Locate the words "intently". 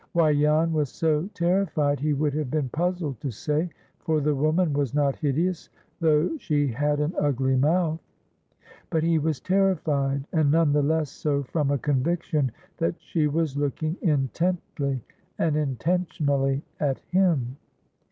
14.01-15.03